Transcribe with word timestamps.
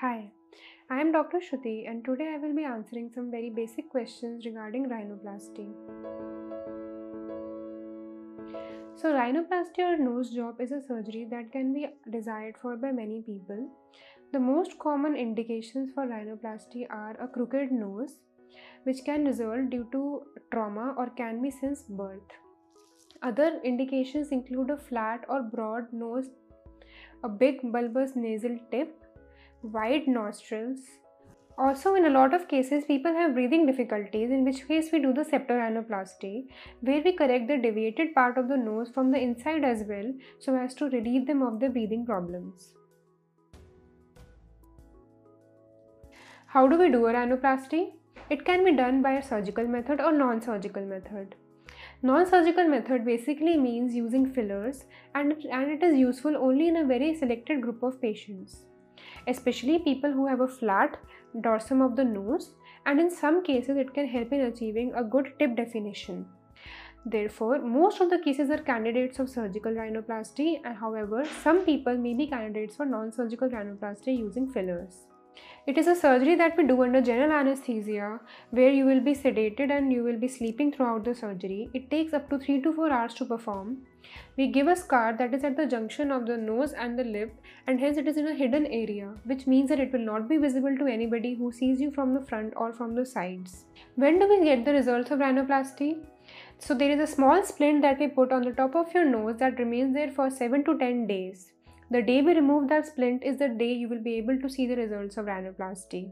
Hi, 0.00 0.30
I 0.90 1.00
am 1.00 1.10
Dr. 1.10 1.38
Shruti 1.38 1.88
and 1.88 2.04
today 2.04 2.34
I 2.34 2.36
will 2.36 2.54
be 2.54 2.64
answering 2.64 3.10
some 3.14 3.30
very 3.30 3.48
basic 3.48 3.88
questions 3.88 4.44
regarding 4.44 4.90
rhinoplasty. 4.90 5.68
So, 8.94 9.14
rhinoplasty 9.14 9.78
or 9.78 9.96
nose 9.96 10.34
job 10.34 10.60
is 10.60 10.70
a 10.70 10.82
surgery 10.82 11.26
that 11.30 11.50
can 11.50 11.72
be 11.72 11.86
desired 12.10 12.58
for 12.60 12.76
by 12.76 12.92
many 12.92 13.22
people. 13.22 13.70
The 14.34 14.38
most 14.38 14.78
common 14.78 15.16
indications 15.16 15.92
for 15.94 16.06
rhinoplasty 16.06 16.84
are 16.90 17.16
a 17.18 17.26
crooked 17.26 17.72
nose, 17.72 18.16
which 18.82 19.02
can 19.02 19.24
result 19.24 19.70
due 19.70 19.88
to 19.92 20.24
trauma 20.52 20.94
or 20.98 21.08
can 21.08 21.40
be 21.40 21.50
since 21.50 21.84
birth. 21.88 22.36
Other 23.22 23.62
indications 23.64 24.28
include 24.28 24.68
a 24.68 24.76
flat 24.76 25.24
or 25.26 25.42
broad 25.42 25.90
nose, 25.90 26.28
a 27.24 27.30
big 27.30 27.72
bulbous 27.72 28.14
nasal 28.14 28.58
tip, 28.70 29.05
wide 29.72 30.06
nostrils. 30.06 30.80
Also, 31.58 31.94
in 31.94 32.04
a 32.04 32.10
lot 32.10 32.34
of 32.34 32.48
cases, 32.48 32.84
people 32.84 33.12
have 33.14 33.32
breathing 33.32 33.64
difficulties, 33.64 34.30
in 34.30 34.44
which 34.44 34.68
case 34.68 34.90
we 34.92 35.00
do 35.00 35.14
the 35.14 35.22
septorhinoplasty, 35.22 36.48
where 36.82 37.00
we 37.02 37.12
correct 37.12 37.48
the 37.48 37.56
deviated 37.56 38.14
part 38.14 38.36
of 38.36 38.48
the 38.48 38.56
nose 38.56 38.90
from 38.90 39.10
the 39.10 39.18
inside 39.18 39.64
as 39.64 39.82
well 39.88 40.12
so 40.38 40.54
as 40.54 40.74
to 40.74 40.90
relieve 40.90 41.26
them 41.26 41.42
of 41.42 41.58
their 41.58 41.70
breathing 41.70 42.04
problems. 42.04 42.74
How 46.46 46.66
do 46.66 46.78
we 46.78 46.90
do 46.90 47.06
a 47.06 47.12
rhinoplasty? 47.14 47.92
It 48.28 48.44
can 48.44 48.62
be 48.62 48.72
done 48.72 49.00
by 49.00 49.12
a 49.12 49.22
surgical 49.22 49.66
method 49.66 50.00
or 50.00 50.12
non-surgical 50.12 50.84
method. 50.84 51.36
Non-surgical 52.02 52.68
method 52.68 53.06
basically 53.06 53.56
means 53.56 53.94
using 53.94 54.30
fillers 54.30 54.84
and, 55.14 55.32
and 55.50 55.70
it 55.70 55.82
is 55.82 55.96
useful 55.96 56.36
only 56.36 56.68
in 56.68 56.76
a 56.76 56.84
very 56.84 57.14
selected 57.14 57.62
group 57.62 57.82
of 57.82 58.00
patients 58.00 58.66
especially 59.26 59.78
people 59.78 60.12
who 60.12 60.26
have 60.26 60.40
a 60.40 60.48
flat 60.48 60.98
dorsum 61.40 61.84
of 61.84 61.96
the 61.96 62.04
nose 62.04 62.52
and 62.86 63.00
in 63.00 63.10
some 63.10 63.42
cases 63.42 63.76
it 63.76 63.92
can 63.94 64.06
help 64.06 64.32
in 64.32 64.40
achieving 64.42 64.92
a 64.94 65.04
good 65.04 65.32
tip 65.38 65.56
definition. 65.56 66.26
Therefore, 67.04 67.60
most 67.60 68.00
of 68.00 68.10
the 68.10 68.18
cases 68.18 68.50
are 68.50 68.58
candidates 68.58 69.18
of 69.18 69.28
surgical 69.30 69.72
rhinoplasty 69.72 70.60
and 70.64 70.76
however, 70.76 71.24
some 71.42 71.64
people 71.64 71.96
may 71.96 72.14
be 72.14 72.26
candidates 72.26 72.76
for 72.76 72.84
non-surgical 72.84 73.48
rhinoplasty 73.48 74.18
using 74.18 74.50
fillers. 74.50 75.06
It 75.66 75.78
is 75.78 75.88
a 75.88 75.96
surgery 75.96 76.36
that 76.36 76.56
we 76.56 76.64
do 76.64 76.82
under 76.82 77.00
general 77.00 77.32
anesthesia 77.32 78.20
where 78.50 78.70
you 78.70 78.84
will 78.84 79.00
be 79.00 79.14
sedated 79.14 79.70
and 79.76 79.92
you 79.92 80.04
will 80.04 80.16
be 80.16 80.28
sleeping 80.28 80.70
throughout 80.72 81.04
the 81.04 81.14
surgery. 81.14 81.68
It 81.74 81.90
takes 81.90 82.12
up 82.12 82.30
to 82.30 82.38
3 82.38 82.62
to 82.62 82.72
4 82.72 82.92
hours 82.92 83.14
to 83.14 83.24
perform. 83.24 83.78
We 84.36 84.46
give 84.46 84.68
a 84.68 84.76
scar 84.76 85.16
that 85.18 85.34
is 85.34 85.42
at 85.42 85.56
the 85.56 85.66
junction 85.66 86.12
of 86.12 86.26
the 86.26 86.36
nose 86.36 86.72
and 86.72 86.96
the 86.96 87.02
lip 87.02 87.34
and 87.66 87.80
hence 87.80 87.96
it 87.96 88.06
is 88.06 88.16
in 88.16 88.28
a 88.28 88.34
hidden 88.34 88.66
area 88.66 89.14
which 89.24 89.48
means 89.48 89.68
that 89.70 89.80
it 89.80 89.92
will 89.92 90.06
not 90.12 90.28
be 90.28 90.36
visible 90.36 90.76
to 90.78 90.86
anybody 90.86 91.34
who 91.34 91.50
sees 91.50 91.80
you 91.80 91.90
from 91.90 92.14
the 92.14 92.24
front 92.24 92.52
or 92.56 92.72
from 92.72 92.94
the 92.94 93.04
sides. 93.04 93.64
When 93.96 94.20
do 94.20 94.28
we 94.28 94.44
get 94.44 94.64
the 94.64 94.72
results 94.72 95.10
of 95.10 95.18
rhinoplasty? 95.18 95.96
So 96.58 96.74
there 96.74 96.92
is 96.92 97.00
a 97.00 97.12
small 97.12 97.42
splint 97.42 97.82
that 97.82 97.98
we 97.98 98.06
put 98.06 98.30
on 98.30 98.42
the 98.42 98.52
top 98.52 98.76
of 98.76 98.94
your 98.94 99.04
nose 99.04 99.36
that 99.38 99.58
remains 99.58 99.94
there 99.94 100.12
for 100.12 100.30
7 100.30 100.64
to 100.64 100.78
10 100.78 101.06
days. 101.08 101.52
The 101.88 102.02
day 102.02 102.20
we 102.20 102.34
remove 102.34 102.68
that 102.68 102.86
splint 102.86 103.22
is 103.22 103.38
the 103.38 103.48
day 103.48 103.72
you 103.72 103.88
will 103.88 104.02
be 104.02 104.14
able 104.14 104.40
to 104.40 104.48
see 104.48 104.66
the 104.66 104.76
results 104.76 105.16
of 105.16 105.26
rhinoplasty. 105.26 106.10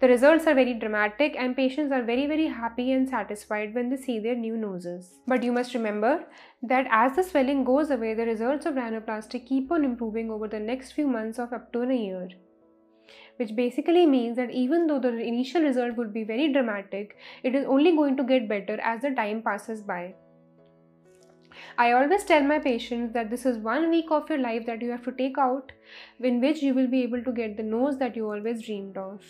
The 0.00 0.08
results 0.08 0.46
are 0.46 0.54
very 0.54 0.74
dramatic 0.74 1.36
and 1.38 1.56
patients 1.56 1.90
are 1.90 2.02
very 2.02 2.26
very 2.26 2.48
happy 2.48 2.92
and 2.92 3.08
satisfied 3.08 3.74
when 3.74 3.88
they 3.88 3.96
see 3.96 4.18
their 4.18 4.34
new 4.34 4.56
noses. 4.56 5.20
But 5.26 5.42
you 5.42 5.52
must 5.52 5.72
remember 5.72 6.24
that 6.62 6.86
as 6.90 7.16
the 7.16 7.22
swelling 7.22 7.64
goes 7.64 7.90
away, 7.90 8.12
the 8.12 8.26
results 8.26 8.66
of 8.66 8.74
rhinoplasty 8.74 9.46
keep 9.46 9.72
on 9.72 9.84
improving 9.84 10.30
over 10.30 10.48
the 10.48 10.60
next 10.60 10.92
few 10.92 11.06
months 11.06 11.38
of 11.38 11.52
up 11.52 11.72
to 11.72 11.82
a 11.82 11.94
year. 11.94 12.28
Which 13.36 13.56
basically 13.56 14.04
means 14.06 14.36
that 14.36 14.50
even 14.50 14.86
though 14.86 15.00
the 15.00 15.16
initial 15.16 15.62
result 15.62 15.96
would 15.96 16.12
be 16.12 16.24
very 16.24 16.52
dramatic, 16.52 17.16
it 17.42 17.54
is 17.54 17.64
only 17.66 17.96
going 17.96 18.16
to 18.18 18.22
get 18.24 18.48
better 18.48 18.78
as 18.80 19.00
the 19.02 19.10
time 19.12 19.42
passes 19.42 19.80
by. 19.80 20.14
I 21.76 21.90
always 21.90 22.22
tell 22.22 22.42
my 22.44 22.60
patients 22.60 23.12
that 23.14 23.30
this 23.30 23.44
is 23.44 23.58
one 23.58 23.90
week 23.90 24.10
of 24.12 24.28
your 24.28 24.38
life 24.38 24.64
that 24.66 24.80
you 24.80 24.90
have 24.90 25.02
to 25.04 25.12
take 25.12 25.38
out 25.38 25.72
in 26.20 26.40
which 26.40 26.62
you 26.62 26.72
will 26.72 26.86
be 26.86 27.02
able 27.02 27.24
to 27.24 27.32
get 27.32 27.56
the 27.56 27.64
nose 27.64 27.98
that 27.98 28.14
you 28.14 28.30
always 28.30 28.64
dreamed 28.64 28.96
of. 28.96 29.20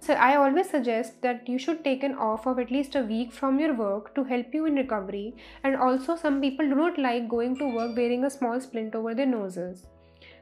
So 0.00 0.14
I 0.14 0.34
always 0.34 0.68
suggest 0.68 1.22
that 1.22 1.48
you 1.48 1.56
should 1.56 1.84
take 1.84 2.02
an 2.02 2.16
off 2.16 2.48
of 2.48 2.58
at 2.58 2.72
least 2.72 2.96
a 2.96 3.02
week 3.02 3.32
from 3.32 3.60
your 3.60 3.74
work 3.74 4.12
to 4.16 4.24
help 4.24 4.52
you 4.52 4.66
in 4.66 4.74
recovery 4.74 5.36
and 5.62 5.76
also 5.76 6.16
some 6.16 6.40
people 6.40 6.68
do 6.68 6.74
not 6.74 6.98
like 6.98 7.28
going 7.28 7.56
to 7.58 7.74
work 7.74 7.96
wearing 7.96 8.24
a 8.24 8.30
small 8.30 8.60
splint 8.60 8.96
over 8.96 9.14
their 9.14 9.26
noses. 9.26 9.86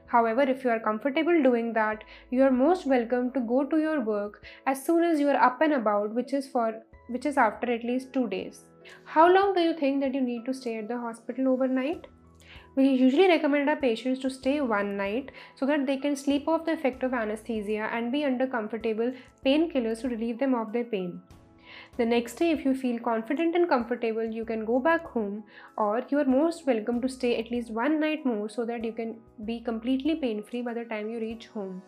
However, 0.07 0.41
if 0.41 0.63
you 0.63 0.71
are 0.71 0.79
comfortable 0.79 1.43
doing 1.43 1.71
that, 1.73 2.03
you 2.31 2.41
are 2.43 2.51
most 2.51 2.87
welcome 2.87 3.31
to 3.31 3.39
go 3.39 3.63
to 3.63 3.77
your 3.77 4.01
work 4.01 4.43
as 4.65 4.83
soon 4.83 5.03
as 5.03 5.19
you 5.19 5.29
are 5.29 5.43
up 5.49 5.61
and 5.61 5.73
about 5.73 6.15
which 6.15 6.33
is 6.33 6.47
for 6.47 6.81
which 7.07 7.25
is 7.25 7.37
after 7.37 7.71
at 7.71 7.83
least 7.83 8.13
2 8.13 8.27
days. 8.29 8.65
How 9.05 9.31
long 9.33 9.53
do 9.53 9.61
you 9.61 9.73
think 9.73 10.01
that 10.01 10.13
you 10.13 10.21
need 10.21 10.45
to 10.45 10.53
stay 10.53 10.77
at 10.77 10.87
the 10.87 10.97
hospital 10.97 11.47
overnight? 11.49 12.07
We 12.75 12.89
usually 12.89 13.27
recommend 13.27 13.69
our 13.69 13.75
patients 13.75 14.19
to 14.21 14.29
stay 14.29 14.59
one 14.59 14.97
night 14.97 15.31
so 15.55 15.65
that 15.67 15.85
they 15.85 15.97
can 15.97 16.15
sleep 16.15 16.47
off 16.47 16.65
the 16.65 16.73
effect 16.73 17.03
of 17.03 17.13
anesthesia 17.13 17.89
and 17.91 18.11
be 18.11 18.25
under 18.25 18.47
comfortable 18.47 19.13
painkillers 19.45 20.01
to 20.01 20.09
relieve 20.09 20.39
them 20.39 20.55
of 20.55 20.73
their 20.73 20.83
pain. 20.83 21.21
The 21.97 22.05
next 22.05 22.35
day, 22.35 22.51
if 22.51 22.65
you 22.65 22.75
feel 22.75 22.99
confident 22.99 23.55
and 23.55 23.69
comfortable, 23.69 24.23
you 24.23 24.45
can 24.45 24.65
go 24.65 24.79
back 24.79 25.05
home 25.05 25.43
or 25.77 26.03
you 26.09 26.19
are 26.19 26.25
most 26.25 26.67
welcome 26.67 27.01
to 27.01 27.09
stay 27.09 27.39
at 27.39 27.51
least 27.51 27.71
one 27.71 27.99
night 27.99 28.25
more 28.25 28.49
so 28.49 28.65
that 28.65 28.83
you 28.83 28.91
can 28.91 29.17
be 29.45 29.59
completely 29.59 30.15
pain 30.15 30.43
free 30.43 30.61
by 30.61 30.73
the 30.73 30.85
time 30.85 31.09
you 31.09 31.19
reach 31.19 31.47
home. 31.47 31.81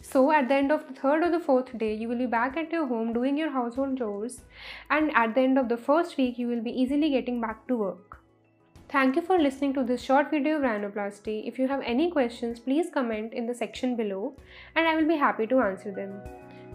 So, 0.00 0.30
at 0.32 0.48
the 0.48 0.54
end 0.54 0.72
of 0.72 0.86
the 0.86 0.94
third 0.94 1.22
or 1.22 1.30
the 1.30 1.40
fourth 1.40 1.76
day, 1.76 1.94
you 1.94 2.08
will 2.08 2.18
be 2.18 2.26
back 2.26 2.56
at 2.56 2.72
your 2.72 2.86
home 2.86 3.12
doing 3.12 3.36
your 3.36 3.50
household 3.50 3.98
chores, 3.98 4.42
and 4.88 5.10
at 5.14 5.34
the 5.34 5.40
end 5.40 5.58
of 5.58 5.68
the 5.68 5.76
first 5.76 6.16
week, 6.16 6.38
you 6.38 6.46
will 6.46 6.62
be 6.62 6.70
easily 6.70 7.10
getting 7.10 7.40
back 7.40 7.66
to 7.68 7.76
work. 7.76 8.08
Thank 8.90 9.16
you 9.16 9.22
for 9.22 9.38
listening 9.38 9.74
to 9.74 9.84
this 9.84 10.00
short 10.00 10.30
video 10.30 10.56
of 10.56 10.62
rhinoplasty. 10.62 11.46
If 11.46 11.58
you 11.58 11.68
have 11.68 11.82
any 11.84 12.10
questions, 12.10 12.58
please 12.58 12.86
comment 12.92 13.34
in 13.34 13.46
the 13.46 13.54
section 13.54 13.96
below 13.96 14.34
and 14.74 14.88
I 14.88 14.96
will 14.96 15.06
be 15.06 15.16
happy 15.16 15.46
to 15.48 15.60
answer 15.60 15.92
them. 15.92 16.22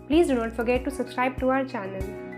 Please 0.06 0.28
do 0.28 0.36
not 0.36 0.56
forget 0.56 0.84
to 0.84 0.92
subscribe 0.92 1.40
to 1.40 1.50
our 1.50 1.66
channel. 1.66 2.33